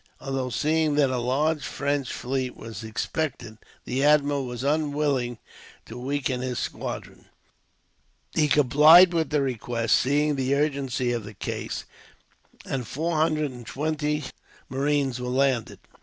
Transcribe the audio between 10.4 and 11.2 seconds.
urgency